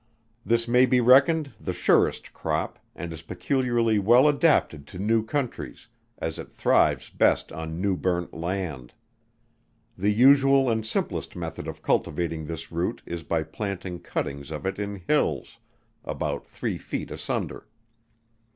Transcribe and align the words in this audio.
This 0.43 0.67
may 0.67 0.87
be 0.87 0.99
reckoned 0.99 1.51
the 1.59 1.73
surest 1.73 2.33
crop, 2.33 2.79
and 2.95 3.13
is 3.13 3.21
peculiarly 3.21 3.99
well 3.99 4.27
adapted 4.27 4.87
to 4.87 4.97
new 4.97 5.23
countries, 5.23 5.89
as 6.17 6.39
it 6.39 6.51
thrives 6.51 7.11
best 7.11 7.51
on 7.51 7.79
new 7.79 7.95
burnt 7.95 8.33
land. 8.33 8.95
The 9.95 10.09
usual 10.11 10.71
and 10.71 10.83
simplest 10.83 11.35
method 11.35 11.67
of 11.67 11.83
cultivating 11.83 12.45
this 12.47 12.71
root 12.71 13.03
is 13.05 13.21
by 13.21 13.43
planting 13.43 13.99
cuttings 13.99 14.49
of 14.49 14.65
it 14.65 14.79
in 14.79 15.03
hills, 15.07 15.59
about 16.03 16.47
three 16.47 16.79
feet 16.79 17.11
asunder. 17.11 17.67